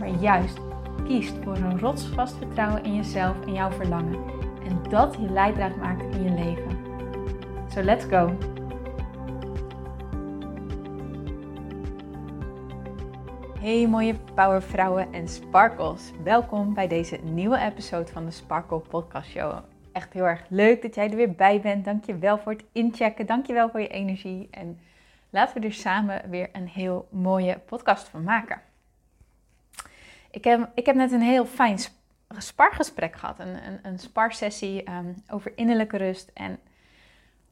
[0.00, 0.58] maar juist
[1.04, 4.24] kiest voor een rotsvast vertrouwen in jezelf en jouw verlangen.
[4.64, 6.78] En dat je leidraad maakt in je leven.
[7.68, 8.36] So let's go!
[13.60, 16.12] Hey mooie powervrouwen en sparkles.
[16.24, 19.58] Welkom bij deze nieuwe episode van de Sparkle Podcast Show.
[19.92, 21.84] Echt heel erg leuk dat jij er weer bij bent.
[21.84, 23.26] Dank je wel voor het inchecken.
[23.26, 24.48] Dank je wel voor je energie.
[24.50, 24.78] En
[25.30, 28.69] laten we er samen weer een heel mooie podcast van maken.
[30.30, 31.78] Ik heb, ik heb net een heel fijn
[32.38, 33.38] spargesprek gehad.
[33.38, 36.30] Een, een, een sparsessie um, over innerlijke rust.
[36.34, 36.58] En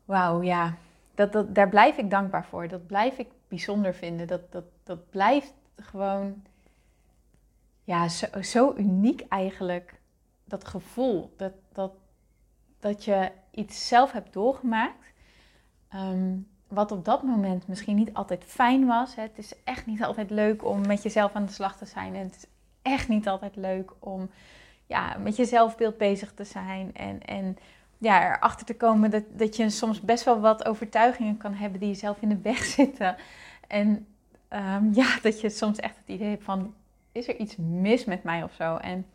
[0.04, 0.74] wauw, ja,
[1.14, 2.68] dat, dat, daar blijf ik dankbaar voor.
[2.68, 4.26] Dat blijf ik bijzonder vinden.
[4.26, 6.42] Dat, dat, dat blijft gewoon
[7.84, 10.00] ja, zo, zo uniek eigenlijk.
[10.44, 11.34] Dat gevoel.
[11.36, 11.92] Dat, dat,
[12.78, 15.12] dat je iets zelf hebt doorgemaakt.
[15.94, 19.14] Um, wat op dat moment misschien niet altijd fijn was.
[19.14, 22.14] Het is echt niet altijd leuk om met jezelf aan de slag te zijn.
[22.14, 22.30] En
[22.92, 24.30] echt niet altijd leuk om
[24.86, 26.94] ja, met je zelfbeeld bezig te zijn.
[26.94, 27.58] En, en
[27.98, 31.88] ja, erachter te komen dat, dat je soms best wel wat overtuigingen kan hebben die
[31.88, 33.16] jezelf in de weg zitten.
[33.66, 34.06] En
[34.50, 36.74] um, ja, dat je soms echt het idee hebt van,
[37.12, 38.76] is er iets mis met mij of zo?
[38.76, 39.06] En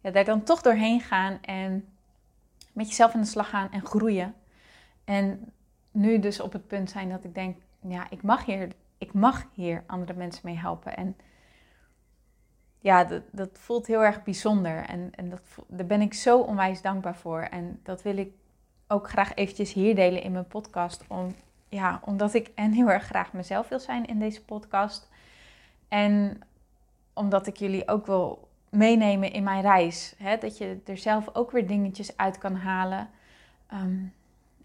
[0.00, 1.84] ja, daar dan toch doorheen gaan en
[2.72, 4.34] met jezelf aan de slag gaan en groeien.
[5.04, 5.52] En
[5.90, 8.68] nu dus op het punt zijn dat ik denk, ja, ik mag hier,
[8.98, 10.96] ik mag hier andere mensen mee helpen.
[10.96, 11.16] En
[12.86, 14.84] ja, dat, dat voelt heel erg bijzonder.
[14.84, 17.40] En, en dat, daar ben ik zo onwijs dankbaar voor.
[17.40, 18.32] En dat wil ik
[18.88, 21.04] ook graag eventjes hier delen in mijn podcast.
[21.08, 21.34] Om,
[21.68, 25.08] ja, omdat ik en heel erg graag mezelf wil zijn in deze podcast.
[25.88, 26.40] En
[27.12, 30.14] omdat ik jullie ook wil meenemen in mijn reis.
[30.18, 30.36] Hè?
[30.36, 33.10] Dat je er zelf ook weer dingetjes uit kan halen.
[33.66, 34.04] Ehm,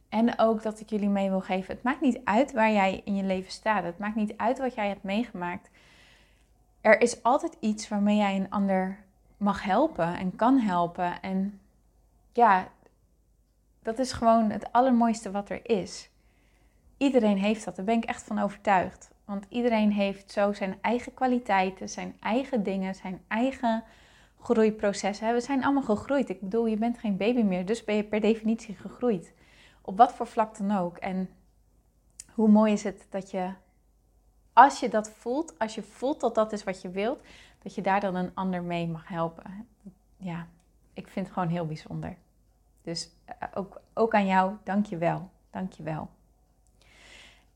[0.09, 1.73] en ook dat ik jullie mee wil geven.
[1.73, 3.84] Het maakt niet uit waar jij in je leven staat.
[3.84, 5.69] Het maakt niet uit wat jij hebt meegemaakt
[6.81, 9.03] er is altijd iets waarmee jij een ander
[9.38, 11.22] mag helpen en kan helpen.
[11.22, 11.59] En
[12.34, 12.68] ja,
[13.81, 16.09] dat is gewoon het allermooiste wat er is.
[16.97, 19.12] Iedereen heeft dat, daar ben ik echt van overtuigd.
[19.25, 23.84] Want iedereen heeft zo zijn eigen kwaliteiten, zijn eigen dingen, zijn eigen
[24.40, 25.34] groeiprocessen.
[25.34, 26.30] We zijn allemaal gegroeid.
[26.30, 29.34] Ik bedoel, je bent geen baby meer, dus ben je per definitie gegroeid.
[29.81, 30.97] Op wat voor vlak dan ook.
[30.97, 31.30] En
[32.34, 33.50] hoe mooi is het dat je
[34.63, 37.22] als je dat voelt, als je voelt dat dat is wat je wilt,
[37.63, 39.67] dat je daar dan een ander mee mag helpen.
[40.17, 40.47] Ja,
[40.94, 42.17] ik vind het gewoon heel bijzonder.
[42.81, 45.29] Dus eh, ook, ook aan jou, dank je wel.
[45.49, 46.09] Dank je wel.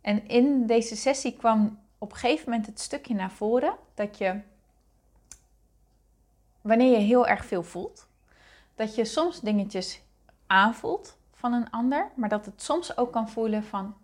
[0.01, 4.39] En in deze sessie kwam op een gegeven moment het stukje naar voren dat je,
[6.61, 8.07] wanneer je heel erg veel voelt,
[8.75, 10.01] dat je soms dingetjes
[10.47, 13.95] aanvoelt van een ander, maar dat het soms ook kan voelen van,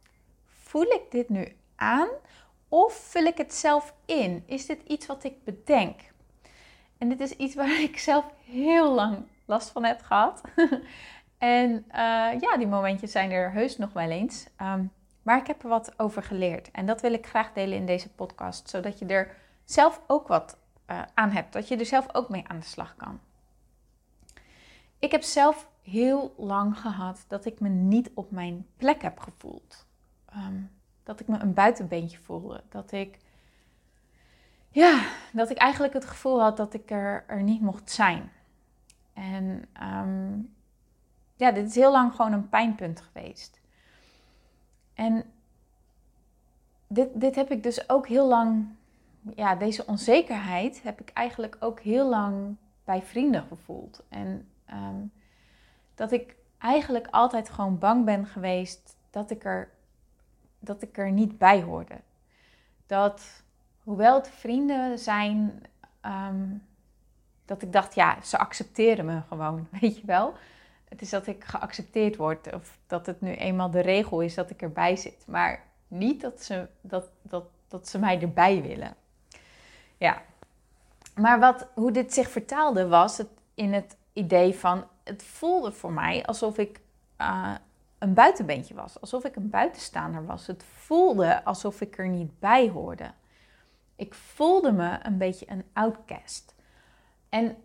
[0.45, 2.09] voel ik dit nu aan
[2.72, 4.44] of vul ik het zelf in?
[4.46, 6.00] Is dit iets wat ik bedenk?
[6.98, 10.42] En dit is iets waar ik zelf heel lang last van heb gehad.
[11.38, 14.48] en uh, ja, die momentjes zijn er heus nog wel eens.
[14.62, 16.72] Um, maar ik heb er wat over geleerd.
[16.72, 18.70] En dat wil ik graag delen in deze podcast.
[18.70, 21.54] Zodat je er zelf ook wat uh, aan hebt.
[21.54, 23.20] Dat je er zelf ook mee aan de slag kan.
[25.00, 29.86] Ik heb zelf heel lang gehad dat ik me niet op mijn plek heb gevoeld.
[30.36, 32.63] Um, dat ik me een buitenbeentje voelde.
[32.69, 33.17] Dat ik,
[34.69, 35.03] ja,
[35.34, 38.31] dat ik eigenlijk het gevoel had dat ik er, er niet mocht zijn.
[39.13, 40.39] En ehm,
[41.35, 43.62] ja, dit is heel lang gewoon een pijnpunt geweest.
[44.94, 45.23] En
[46.88, 48.68] dit, dit heb ik dus ook heel lang,
[49.35, 54.04] ja, deze onzekerheid heb ik eigenlijk ook heel lang bij vrienden gevoeld.
[54.09, 55.06] En ehm,
[55.95, 59.69] dat ik eigenlijk altijd gewoon bang ben geweest dat ik er
[60.62, 61.96] dat ik er niet bij hoorde.
[62.86, 63.44] Dat
[63.84, 65.63] hoewel het vrienden zijn,
[66.02, 66.48] ehm,
[67.46, 70.34] dat ik dacht, ja, ze accepteren me gewoon, weet je wel.
[70.90, 74.50] Het is dat ik geaccepteerd word of dat het nu eenmaal de regel is dat
[74.50, 75.24] ik erbij zit.
[75.28, 78.96] Maar niet dat ze, dat, dat, dat ze mij erbij willen.
[79.98, 80.22] Ja.
[81.16, 84.84] Maar wat, hoe dit zich vertaalde was het in het idee van...
[85.04, 86.80] Het voelde voor mij alsof ik
[87.22, 87.56] uh,
[88.01, 89.01] een buitenbeentje was.
[89.01, 90.48] Alsof ik een buitenstaander was.
[90.48, 93.12] Het voelde alsof ik er niet bij hoorde.
[93.95, 96.56] Ik voelde me een beetje een outcast.
[97.30, 97.57] En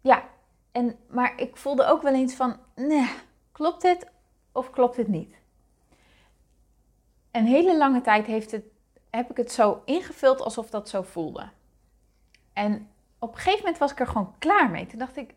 [0.00, 0.24] ja,
[0.72, 3.10] en, maar ik voelde ook wel eens van, nee,
[3.52, 4.06] klopt dit
[4.52, 5.34] of klopt het niet?
[7.30, 8.64] Een hele lange tijd heeft het,
[9.10, 11.48] heb ik het zo ingevuld alsof dat zo voelde.
[12.52, 14.86] En op een gegeven moment was ik er gewoon klaar mee.
[14.86, 15.34] Toen dacht ik,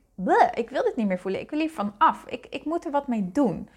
[0.53, 1.41] ik wil dit niet meer voelen.
[1.41, 2.25] Ik wil hiervan af.
[2.27, 3.69] Ik, ik moet er wat mee doen.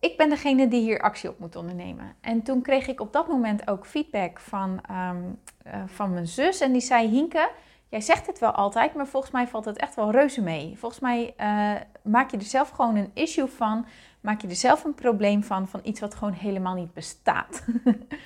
[0.00, 2.14] Ik ben degene die hier actie op moet ondernemen.
[2.20, 5.22] En toen kreeg ik op dat moment ook feedback van, ehm,
[5.62, 6.60] eh, van mijn zus.
[6.60, 7.50] En die zei, Hinke,
[7.88, 10.78] jij zegt het wel altijd, maar volgens mij valt het echt wel reuze mee.
[10.78, 13.86] Volgens mij uh, maak je er zelf gewoon een issue van.
[14.20, 17.64] Maak je er zelf een probleem van, van iets wat gewoon helemaal niet bestaat.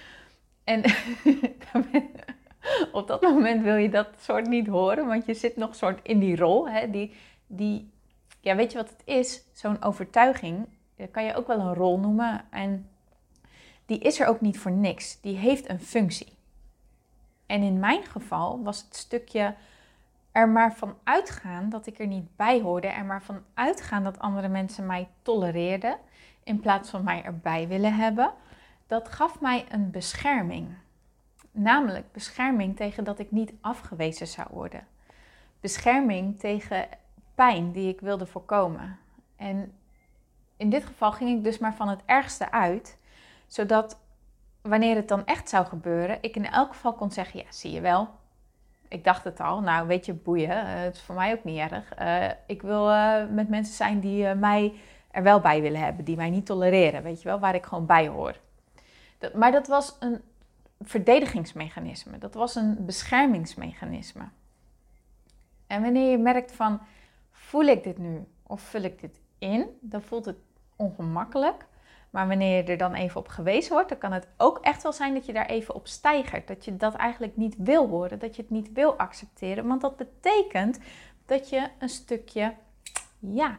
[0.64, 0.82] en
[2.92, 6.18] op dat moment wil je dat soort niet horen, want je zit nog soort in
[6.18, 6.68] die rol.
[6.68, 6.90] Hè?
[6.90, 7.14] Die,
[7.46, 7.90] die,
[8.40, 9.42] ja, weet je wat het is?
[9.52, 10.66] Zo'n overtuiging
[11.10, 12.44] kan je ook wel een rol noemen.
[12.50, 12.88] En
[13.86, 15.20] die is er ook niet voor niks.
[15.20, 16.34] Die heeft een functie.
[17.46, 19.54] En in mijn geval was het stukje
[20.32, 22.86] er maar van uitgaan dat ik er niet bij hoorde.
[22.86, 25.98] Er maar van uitgaan dat andere mensen mij tolereerden.
[26.44, 28.32] In plaats van mij erbij willen hebben.
[28.86, 30.68] Dat gaf mij een bescherming.
[31.58, 34.86] Namelijk bescherming tegen dat ik niet afgewezen zou worden.
[35.60, 36.88] Bescherming tegen
[37.34, 38.98] pijn die ik wilde voorkomen.
[39.36, 39.72] En
[40.56, 42.98] in dit geval ging ik dus maar van het ergste uit,
[43.46, 43.98] zodat
[44.60, 47.80] wanneer het dan echt zou gebeuren, ik in elk geval kon zeggen: Ja, zie je
[47.80, 48.08] wel.
[48.88, 49.60] Ik dacht het al.
[49.60, 50.50] Nou, weet je, boeien.
[50.50, 51.98] Uh, het is voor mij ook niet erg.
[51.98, 54.74] Uh, ik wil uh, met mensen zijn die mij
[55.10, 57.86] er wel bij willen hebben, die mij niet tolereren, weet je wel, waar ik gewoon
[57.86, 58.34] bij hoor.
[59.34, 60.22] Maar dat was een
[60.80, 62.18] verdedigingsmechanisme.
[62.18, 64.28] Dat was een beschermingsmechanisme.
[65.66, 66.80] En wanneer je merkt van,
[67.30, 70.38] voel ik dit nu of vul ik dit in, dan voelt het
[70.76, 71.66] ongemakkelijk.
[72.10, 74.92] Maar wanneer je er dan even op gewezen wordt, dan kan het ook echt wel
[74.92, 76.48] zijn dat je daar even op stijgert.
[76.48, 79.66] Dat je dat eigenlijk niet wil horen, dat je het niet wil accepteren.
[79.66, 80.78] Want dat betekent
[81.26, 82.54] dat je een stukje,
[83.18, 83.58] ja,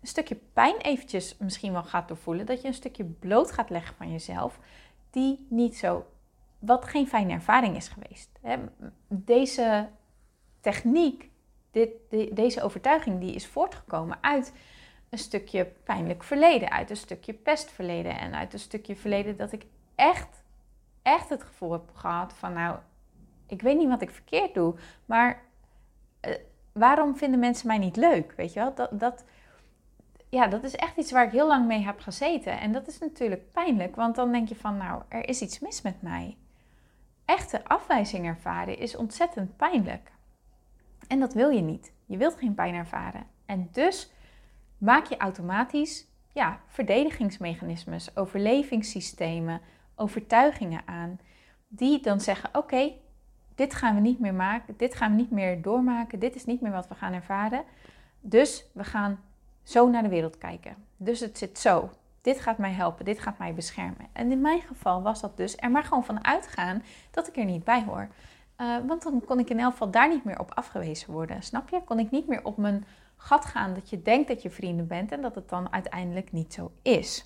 [0.00, 2.46] een stukje pijn eventjes misschien wel gaat doorvoelen.
[2.46, 4.58] Dat je een stukje bloot gaat leggen van jezelf,
[5.10, 6.06] die niet zo,
[6.66, 8.30] wat geen fijne ervaring is geweest.
[9.08, 9.88] Deze
[10.60, 11.30] techniek,
[11.70, 11.90] dit,
[12.32, 14.52] deze overtuiging, die is voortgekomen uit
[15.08, 19.66] een stukje pijnlijk verleden, uit een stukje pestverleden en uit een stukje verleden dat ik
[19.94, 20.42] echt,
[21.02, 22.76] echt het gevoel heb gehad van nou,
[23.46, 24.74] ik weet niet wat ik verkeerd doe,
[25.04, 25.42] maar
[26.28, 26.34] uh,
[26.72, 28.32] waarom vinden mensen mij niet leuk?
[28.36, 29.24] Weet je wel, dat, dat,
[30.28, 32.60] ja, dat is echt iets waar ik heel lang mee heb gezeten.
[32.60, 35.82] En dat is natuurlijk pijnlijk, want dan denk je van nou, er is iets mis
[35.82, 36.36] met mij.
[37.24, 40.12] Echte afwijzing ervaren is ontzettend pijnlijk.
[41.08, 41.92] En dat wil je niet.
[42.06, 43.26] Je wilt geen pijn ervaren.
[43.46, 44.12] En dus
[44.78, 49.60] maak je automatisch ja, verdedigingsmechanismes, overlevingssystemen,
[49.94, 51.18] overtuigingen aan,
[51.68, 52.92] die dan zeggen: Oké,
[53.54, 56.60] dit gaan we niet meer maken, dit gaan we niet meer doormaken, dit is niet
[56.60, 57.64] meer wat we gaan ervaren.
[58.20, 59.20] Dus we gaan
[59.62, 60.76] zo naar de wereld kijken.
[60.96, 61.90] Dus het zit zo.
[62.24, 64.06] Dit gaat mij helpen, dit gaat mij beschermen.
[64.12, 67.44] En in mijn geval was dat dus er maar gewoon van uitgaan dat ik er
[67.44, 68.08] niet bij hoor.
[68.60, 71.42] Uh, want dan kon ik in elk geval daar niet meer op afgewezen worden.
[71.42, 71.84] Snap je?
[71.84, 72.86] Kon ik niet meer op mijn
[73.16, 76.54] gat gaan dat je denkt dat je vrienden bent en dat het dan uiteindelijk niet
[76.54, 77.24] zo is.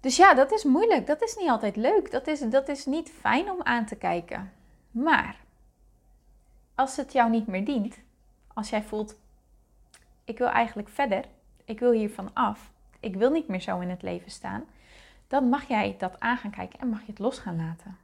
[0.00, 1.06] Dus ja, dat is moeilijk.
[1.06, 2.10] Dat is niet altijd leuk.
[2.10, 4.52] Dat is, dat is niet fijn om aan te kijken.
[4.90, 5.36] Maar
[6.74, 7.98] als het jou niet meer dient,
[8.54, 9.16] als jij voelt,
[10.24, 11.24] ik wil eigenlijk verder,
[11.64, 14.64] ik wil hiervan af, ik wil niet meer zo in het leven staan,
[15.26, 17.98] dan mag jij dat aan gaan kijken en mag je het los gaan laten.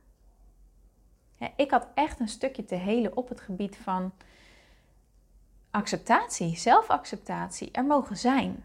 [1.56, 4.12] Ik had echt een stukje te helen op het gebied van
[5.70, 8.64] acceptatie, zelfacceptatie er mogen zijn.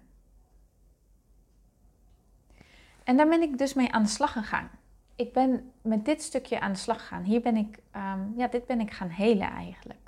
[3.04, 4.70] En daar ben ik dus mee aan de slag gegaan.
[5.16, 7.24] Ik ben met dit stukje aan de slag gegaan.
[7.24, 10.05] Hier ben ik, um, ja, dit ben ik gaan helen eigenlijk.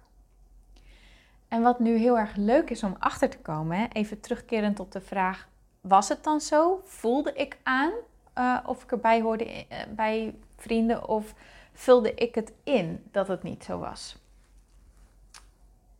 [1.47, 5.01] En wat nu heel erg leuk is om achter te komen, even terugkerend op de
[5.01, 5.47] vraag:
[5.81, 6.81] was het dan zo?
[6.83, 7.91] Voelde ik aan
[8.37, 11.33] uh, of ik erbij hoorde uh, bij vrienden of
[11.73, 14.17] vulde ik het in dat het niet zo was?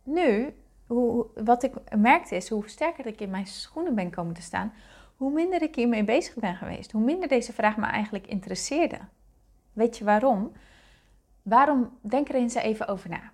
[0.02, 0.54] Nu
[0.86, 4.72] hoe, wat ik merkte is, hoe sterker ik in mijn schoenen ben komen te staan,
[5.16, 6.92] hoe minder ik hiermee bezig ben geweest.
[6.92, 8.98] Hoe minder deze vraag me eigenlijk interesseerde.
[9.72, 10.52] Weet je waarom?
[11.42, 11.98] Waarom?
[12.00, 13.32] Denk er eens even over na.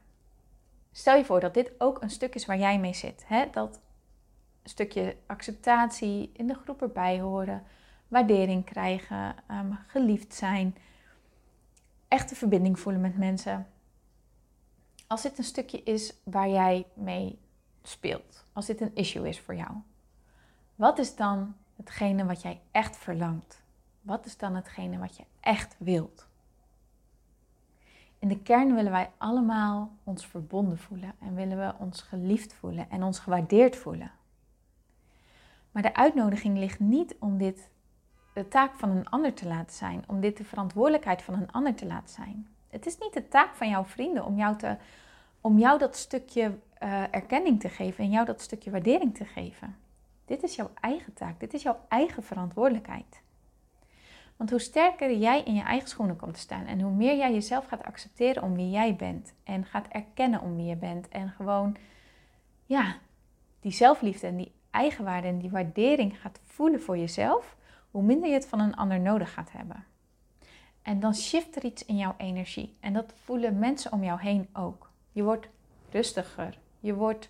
[0.96, 3.24] Stel je voor dat dit ook een stuk is waar jij mee zit.
[3.26, 3.50] Hè?
[3.50, 3.80] Dat
[4.62, 7.62] stukje acceptatie, in de groep erbij horen,
[8.08, 10.76] waardering krijgen, um, geliefd zijn,
[12.08, 13.66] echte verbinding voelen met mensen.
[15.06, 17.38] Als dit een stukje is waar jij mee
[17.82, 19.70] speelt, als dit een issue is voor jou,
[20.74, 23.64] wat is dan hetgene wat jij echt verlangt?
[24.04, 26.26] wat is dan hetgene wat je echt wilt?
[28.24, 32.90] In de kern willen wij allemaal ons verbonden voelen en willen we ons geliefd voelen
[32.90, 34.10] en ons gewaardeerd voelen.
[35.70, 37.70] Maar de uitnodiging ligt niet om dit
[38.34, 41.74] de taak van een ander te laten zijn, om dit de verantwoordelijkheid van een ander
[41.74, 42.48] te laten zijn.
[42.68, 44.76] Het is niet de taak van jouw vrienden om jou, te,
[45.40, 49.76] om jou dat stukje uh, erkenning te geven en jou dat stukje waardering te geven.
[50.24, 53.22] Dit is jouw eigen taak, dit is jouw eigen verantwoordelijkheid.
[54.36, 57.32] Want hoe sterker jij in je eigen schoenen komt te staan en hoe meer jij
[57.32, 61.30] jezelf gaat accepteren om wie jij bent en gaat erkennen om wie je bent en
[61.30, 61.76] gewoon,
[62.66, 62.96] ja,
[63.60, 67.56] die zelfliefde en die eigenwaarde en die waardering gaat voelen voor jezelf,
[67.90, 69.84] hoe minder je het van een ander nodig gaat hebben.
[70.82, 74.48] En dan shift er iets in jouw energie en dat voelen mensen om jou heen
[74.52, 74.90] ook.
[75.12, 75.48] Je wordt
[75.90, 77.28] rustiger, je wordt,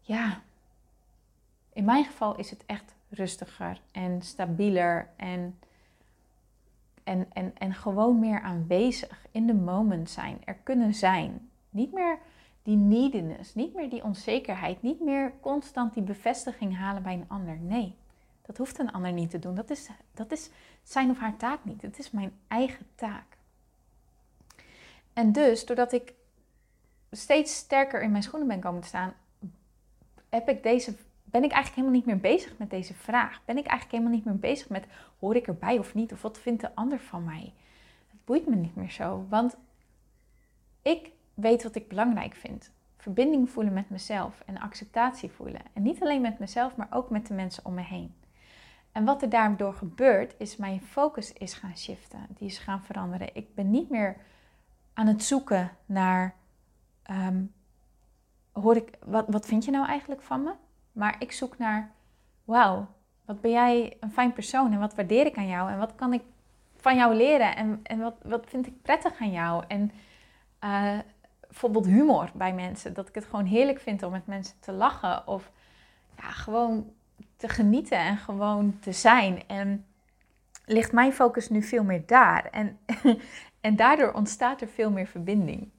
[0.00, 0.42] ja,
[1.72, 5.58] in mijn geval is het echt rustiger en stabieler en,
[7.04, 11.50] en, en, en gewoon meer aanwezig, in de moment zijn, er kunnen zijn.
[11.70, 12.18] Niet meer
[12.62, 17.58] die neediness, niet meer die onzekerheid, niet meer constant die bevestiging halen bij een ander.
[17.58, 17.94] Nee,
[18.42, 19.54] dat hoeft een ander niet te doen.
[19.54, 20.50] Dat is, dat is
[20.82, 21.82] zijn of haar taak niet.
[21.82, 23.36] Het is mijn eigen taak.
[25.12, 26.14] En dus, doordat ik
[27.10, 29.14] steeds sterker in mijn schoenen ben komen te staan,
[30.28, 30.94] heb ik deze
[31.30, 33.40] ben ik eigenlijk helemaal niet meer bezig met deze vraag.
[33.44, 34.86] Ben ik eigenlijk helemaal niet meer bezig met
[35.18, 36.12] hoor ik erbij of niet?
[36.12, 37.52] Of wat vindt de ander van mij?
[38.10, 39.26] Het boeit me niet meer zo.
[39.28, 39.56] Want
[40.82, 42.70] ik weet wat ik belangrijk vind.
[42.96, 45.60] Verbinding voelen met mezelf en acceptatie voelen.
[45.72, 48.14] En niet alleen met mezelf, maar ook met de mensen om me heen.
[48.92, 52.26] En wat er daardoor gebeurt, is mijn focus is gaan shiften.
[52.28, 53.34] Die is gaan veranderen.
[53.34, 54.16] Ik ben niet meer
[54.94, 56.34] aan het zoeken naar.
[57.02, 57.42] Ehm,
[58.52, 60.52] hoor ik, wat, wat vind je nou eigenlijk van me?
[60.92, 61.90] Maar ik zoek naar,
[62.44, 62.86] wauw,
[63.24, 66.12] wat ben jij een fijn persoon en wat waardeer ik aan jou en wat kan
[66.12, 66.22] ik
[66.76, 69.64] van jou leren en, en wat, wat vind ik prettig aan jou.
[69.68, 69.90] En
[70.64, 70.98] uh,
[71.40, 75.26] bijvoorbeeld humor bij mensen, dat ik het gewoon heerlijk vind om met mensen te lachen
[75.26, 75.50] of
[76.16, 76.92] ja, gewoon
[77.36, 79.46] te genieten en gewoon te zijn.
[79.46, 79.86] En
[80.64, 82.44] ligt mijn focus nu veel meer daar.
[82.44, 82.78] En,
[83.60, 85.70] en daardoor ontstaat er veel meer verbinding.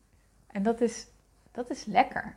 [0.48, 1.08] En dat is,
[1.52, 2.36] dat is lekker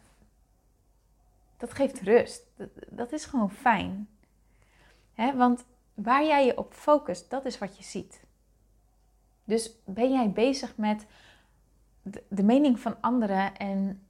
[1.57, 2.43] dat geeft rust.
[2.57, 4.09] Dat, dat is gewoon fijn.
[5.35, 8.23] want waar jij je op focust, dat is wat je ziet.
[9.45, 11.07] Dus ben jij bezig met
[12.29, 14.07] de, mening van anderen en,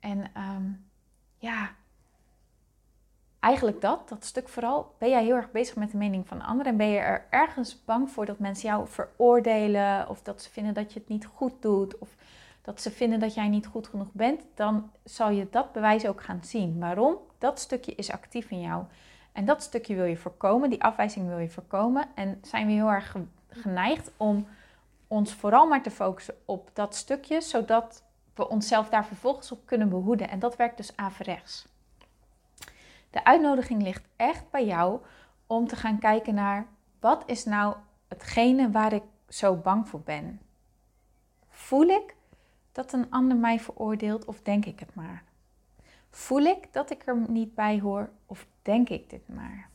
[0.00, 0.70] en ehm,
[1.38, 1.74] ja,
[3.40, 4.94] eigenlijk dat, dat stuk vooral.
[4.98, 7.84] Ben jij heel erg bezig met de mening van anderen en ben je er ergens
[7.84, 11.62] bang voor dat mensen jou veroordelen of dat ze vinden dat je het niet goed
[11.62, 12.16] doet of
[12.64, 16.22] dat ze vinden dat jij niet goed genoeg bent, dan zal je dat bewijs ook
[16.22, 16.78] gaan zien.
[16.78, 17.16] Waarom?
[17.38, 18.84] Dat stukje is actief in jou.
[19.32, 22.06] En dat stukje wil je voorkomen, die afwijzing wil je voorkomen.
[22.14, 23.16] En zijn we heel erg
[23.48, 24.46] geneigd om
[25.08, 28.02] ons vooral maar te focussen op dat stukje, zodat
[28.34, 30.28] we onszelf daar vervolgens op kunnen behoeden.
[30.28, 31.66] En dat werkt dus averechts.
[33.10, 35.00] De uitnodiging ligt echt bij jou
[35.46, 36.66] om te gaan kijken naar
[37.00, 37.76] wat is nou
[38.08, 40.40] hetgene waar ik zo bang voor ben.
[41.48, 42.14] Voel ik
[42.74, 45.24] dat een ander mij veroordeelt of denk ik het maar?
[46.10, 49.68] Voel ik dat ik er niet bij hoor of denk ik dit maar?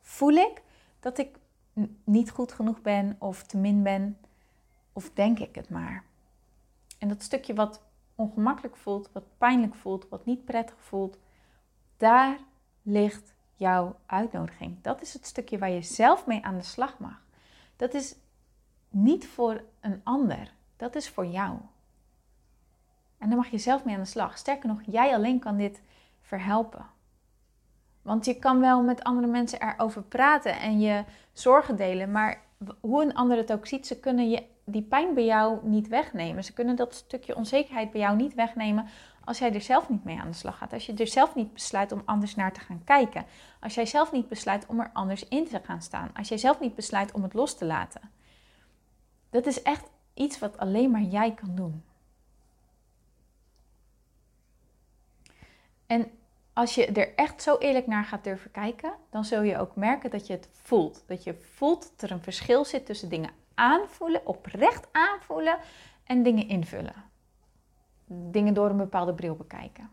[0.00, 0.62] Voel ik
[1.00, 1.38] dat ik
[2.04, 4.18] niet goed genoeg ben of te min ben
[4.92, 6.04] of denk ik het maar?
[6.98, 7.82] En dat stukje wat
[8.14, 11.18] ongemakkelijk voelt, wat pijnlijk voelt, wat niet prettig voelt,
[11.96, 12.38] daar
[12.82, 14.82] ligt jouw uitnodiging.
[14.82, 17.22] Dat is het stukje waar je zelf mee aan de slag mag.
[17.76, 18.16] Dat is
[18.88, 20.56] niet voor een ander.
[20.78, 21.58] Dat is voor jou.
[23.18, 24.38] En daar mag je zelf mee aan de slag.
[24.38, 25.82] Sterker nog, jij alleen kan dit
[26.20, 26.86] verhelpen.
[28.02, 32.42] Want je kan wel met andere mensen erover praten en je zorgen delen, maar
[32.80, 36.44] hoe een ander het ook ziet, ze kunnen je, die pijn bij jou niet wegnemen.
[36.44, 38.88] Ze kunnen dat stukje onzekerheid bij jou niet wegnemen
[39.28, 40.72] als jij er zelf niet mee aan de slag gaat.
[40.72, 43.26] Als je er zelf niet besluit om anders naar te gaan kijken.
[43.60, 46.10] Als jij zelf niet besluit om er anders in te gaan staan.
[46.14, 48.00] Als jij zelf niet besluit om het los te laten.
[49.30, 51.84] Dat is echt iets wat alleen maar jij kan doen.
[55.86, 56.10] En
[56.52, 60.10] als je er echt zo eerlijk naar gaat durven kijken, dan zul je ook merken
[60.10, 61.04] dat je het voelt.
[61.06, 65.58] Dat je voelt dat er een verschil zit tussen dingen aanvoelen, oprecht aanvoelen
[66.04, 67.04] en dingen invullen.
[68.06, 69.90] Dingen door een bepaalde bril bekijken.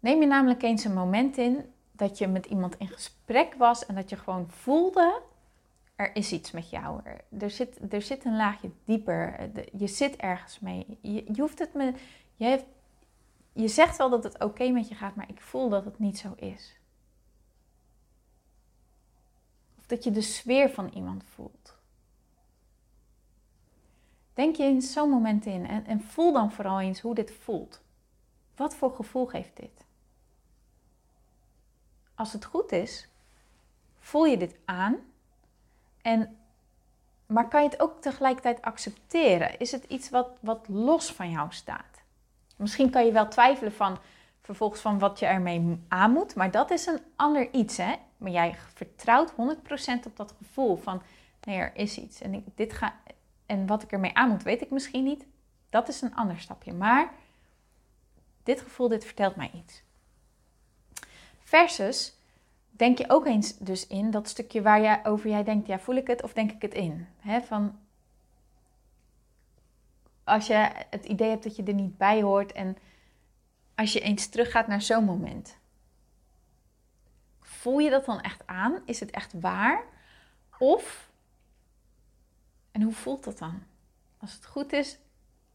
[0.00, 3.94] Neem je namelijk eens een moment in dat je met iemand in gesprek was en
[3.94, 5.20] dat je gewoon voelde
[6.00, 7.00] er is iets met jou.
[7.38, 9.50] Er, zit, er zit een laagje dieper.
[9.78, 10.98] Je zit ergens mee.
[11.00, 11.94] Je, je hoeft het me.
[12.36, 12.64] Je,
[13.52, 16.18] je zegt wel dat het oké met je gaat, maar ik voel dat het niet
[16.18, 16.80] zo is.
[19.90, 21.74] dat je de sfeer van iemand voelt.
[24.34, 27.80] Denk je in zo'n moment in en, en voel dan vooral eens hoe dit voelt.
[28.56, 29.84] Wat voor gevoel geeft dit?
[32.14, 33.08] Als het goed is,
[33.98, 34.96] voel je dit aan.
[36.02, 36.38] En,
[37.26, 39.58] maar kan je het ook tegelijkertijd accepteren?
[39.58, 42.02] Is het iets wat, wat los van jou staat?
[42.56, 43.98] Misschien kan je wel twijfelen van
[44.40, 47.76] vervolgens van wat je ermee aan moet, maar dat is een ander iets.
[47.76, 47.94] Hè?
[48.16, 49.34] Maar jij vertrouwt 100%
[50.06, 51.02] op dat gevoel van
[51.44, 52.20] nee, er is iets.
[52.20, 52.94] En, dit ga,
[53.46, 55.26] en wat ik ermee aan moet, weet ik misschien niet.
[55.70, 56.72] Dat is een ander stapje.
[56.72, 57.12] Maar
[58.42, 59.82] dit gevoel, dit vertelt mij iets.
[61.38, 62.14] Versus,
[62.80, 65.94] denk je ook eens dus in dat stukje waar jij over jij denkt, ja, voel
[65.94, 67.06] ik het of denk ik het in?
[67.42, 67.78] Van
[70.24, 72.76] als je het idee hebt dat je er niet bij hoort en
[73.74, 75.58] als je eens teruggaat naar zo'n moment.
[77.40, 78.82] Voel je dat dan echt aan?
[78.84, 79.84] Is het echt waar?
[80.58, 81.10] Of,
[82.70, 83.62] en hoe voelt dat dan?
[84.18, 84.98] Als het goed is,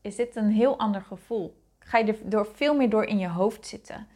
[0.02, 1.64] is dit een heel ander gevoel.
[1.80, 4.08] Ga je er door, veel meer door in je hoofd zitten.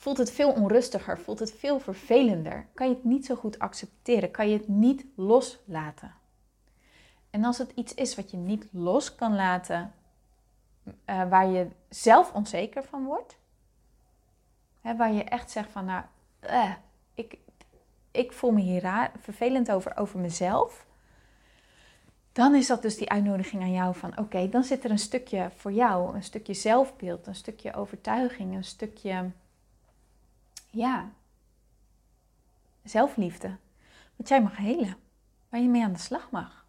[0.00, 2.66] Voelt het veel onrustiger, voelt het veel vervelender.
[2.74, 6.14] Kan je het niet zo goed accepteren, kan je het niet loslaten.
[7.30, 9.92] En als het iets is wat je niet los kan laten,
[10.84, 13.36] uh, waar je zelf onzeker van wordt,
[14.80, 16.04] hè, waar je echt zegt van, nou,
[16.42, 16.74] uh,
[17.14, 17.38] ik,
[18.10, 20.86] ik voel me hier raar, vervelend over, over mezelf,
[22.32, 25.50] dan is dat dus die uitnodiging aan jou van, oké, dan zit er een stukje
[25.56, 29.30] voor jou, een stukje zelfbeeld, een stukje overtuiging, een stukje,
[30.70, 31.12] ja,
[32.82, 33.56] zelfliefde,
[34.16, 34.96] wat jij mag helen,
[35.48, 36.66] waar je mee aan de slag mag.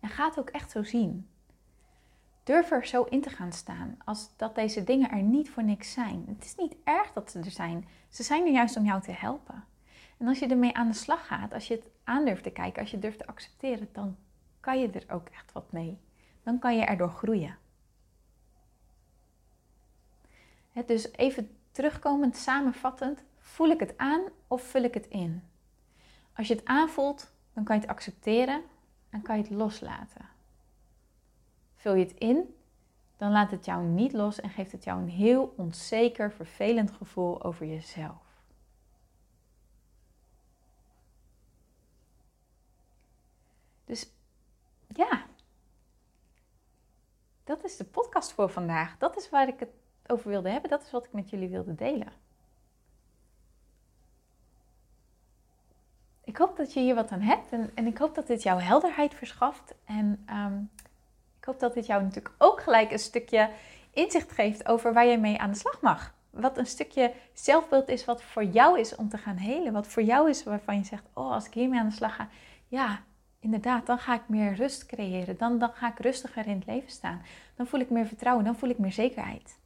[0.00, 1.28] En ga het ook echt zo zien.
[2.44, 5.92] Durf er zo in te gaan staan als dat deze dingen er niet voor niks
[5.92, 6.24] zijn.
[6.28, 7.88] Het is niet erg dat ze er zijn.
[8.08, 9.64] Ze zijn er juist om jou te helpen.
[10.18, 12.80] En als je ermee aan de slag gaat, als je het aan durft te kijken,
[12.80, 14.16] als je durft te accepteren, dan
[14.60, 15.98] kan je er ook echt wat mee.
[16.42, 17.56] Dan kan je erdoor groeien.
[20.86, 25.42] dus even terugkomend, samenvattend, voel ik het aan of vul ik het in?
[26.36, 28.62] Als je het aanvoelt, dan kan je het accepteren
[29.10, 30.28] en kan je het loslaten.
[31.74, 32.56] Vul je het in,
[33.16, 37.42] dan laat het jou niet los en geeft het jou een heel onzeker, vervelend gevoel
[37.42, 38.32] over jezelf.
[43.84, 44.10] Dus
[44.86, 45.26] ja,
[47.44, 48.98] dat is de podcast voor vandaag.
[48.98, 49.70] Dat is waar ik het
[50.12, 50.70] over wilde hebben.
[50.70, 52.12] Dat is wat ik met jullie wilde delen.
[56.24, 58.60] Ik hoop dat je hier wat aan hebt en, en ik hoop dat dit jou
[58.60, 59.74] helderheid verschaft.
[59.84, 60.70] En um,
[61.38, 63.50] ik hoop dat dit jou natuurlijk ook gelijk een stukje
[63.90, 66.14] inzicht geeft over waar je mee aan de slag mag.
[66.30, 69.72] Wat een stukje zelfbeeld is wat voor jou is om te gaan helen.
[69.72, 72.28] Wat voor jou is waarvan je zegt, oh als ik hiermee aan de slag ga,
[72.68, 73.02] ja,
[73.40, 75.36] inderdaad, dan ga ik meer rust creëren.
[75.38, 77.22] Dan, dan ga ik rustiger in het leven staan.
[77.54, 79.58] Dan voel ik meer vertrouwen, dan voel ik meer zekerheid.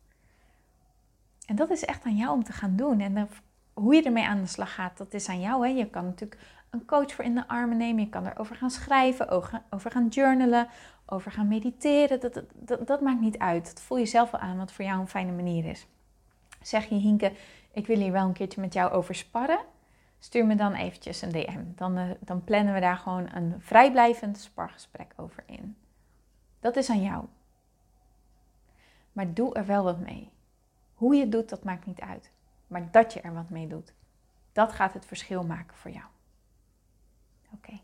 [1.46, 3.00] En dat is echt aan jou om te gaan doen.
[3.00, 3.28] En
[3.72, 5.66] hoe je ermee aan de slag gaat, dat is aan jou.
[5.66, 5.72] Hè?
[5.72, 8.04] Je kan natuurlijk een coach voor in de armen nemen.
[8.04, 9.28] Je kan erover gaan schrijven,
[9.70, 10.68] over gaan journalen,
[11.06, 12.20] over gaan mediteren.
[12.20, 13.64] Dat, dat, dat, maakt niet uit.
[13.64, 15.86] Dat voel je zelf wel aan wat voor jou een fijne manier is.
[16.62, 17.32] Zeg je Hinke,
[17.72, 19.60] ik wil hier wel een keertje met jou over sparren.
[20.18, 21.62] Stuur me dan eventjes een DM.
[21.74, 25.76] Dan, uh, dan plannen we daar gewoon een vrijblijvend spargesprek over in.
[26.60, 27.24] Dat is aan jou.
[29.12, 30.30] Maar doe er wel wat mee.
[30.96, 32.30] Hoe je het doet, dat maakt niet uit.
[32.66, 33.92] Maar dat je er wat mee doet,
[34.52, 36.04] dat gaat het verschil maken voor jou.
[37.54, 37.80] Oké.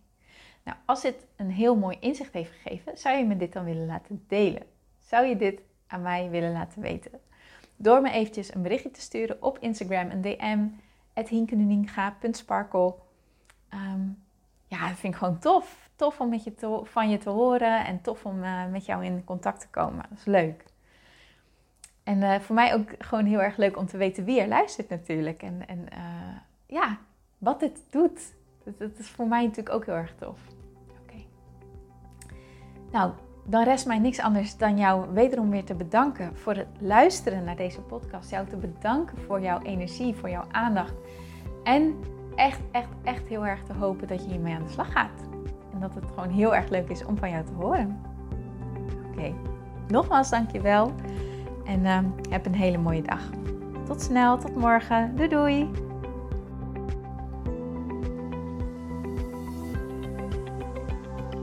[0.62, 3.86] Nou, als dit een heel mooi inzicht heeft gegeven, zou je me dit dan willen
[3.86, 4.62] laten delen?
[5.00, 7.20] Zou je dit aan mij willen laten weten?
[7.76, 10.66] Door me eventjes een berichtje te sturen op Instagram, een DM,
[11.28, 12.94] hinkenuninga.sparkle.
[13.68, 14.08] Ehm,
[14.66, 15.90] ja, dat vind ik gewoon tof.
[15.96, 16.40] Tof om
[16.84, 20.06] van je te horen en tof om uh, met jou in contact te komen.
[20.08, 20.64] Dat is leuk.
[22.04, 24.88] En uh, voor mij ook gewoon heel erg leuk om te weten wie er luistert
[24.88, 25.42] natuurlijk.
[25.42, 26.36] En, en uh,
[26.66, 26.98] ja,
[27.38, 28.20] wat dit doet.
[28.64, 30.38] Dat, dat, is voor mij natuurlijk ook heel erg tof.
[31.02, 31.16] Oké.
[32.92, 33.12] Nou,
[33.44, 37.56] dan rest mij niks anders dan jou wederom weer te bedanken voor het luisteren naar
[37.56, 38.30] deze podcast.
[38.30, 40.94] Jou te bedanken voor jouw energie, voor jouw aandacht.
[41.64, 41.96] En
[42.34, 45.20] echt, echt, echt heel erg te hopen dat je hiermee aan de slag gaat.
[45.72, 48.00] En dat het gewoon heel erg leuk is om van jou te horen.
[49.10, 49.34] Oké,
[49.88, 50.92] nogmaals dankjewel.
[51.64, 51.98] En uh,
[52.30, 53.20] heb een hele mooie dag.
[53.86, 55.16] Tot snel, tot morgen.
[55.16, 55.70] Doei doei!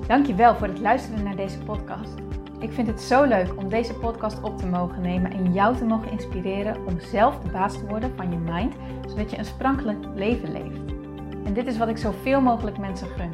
[0.08, 2.14] Dankjewel voor het luisteren naar deze podcast.
[2.60, 5.86] Ik vind het zo leuk om deze podcast op te mogen nemen en jou te
[5.86, 8.76] mogen inspireren om zelf de baas te worden van je mind,
[9.08, 10.80] zodat je een sprankelijk leven leeft.
[11.46, 13.32] En dit is wat ik zoveel mogelijk mensen gun.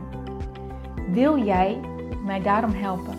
[1.13, 1.79] Wil jij
[2.25, 3.15] mij daarom helpen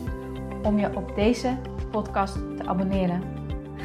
[0.63, 1.57] om je op deze
[1.91, 3.46] podcast te abonneren?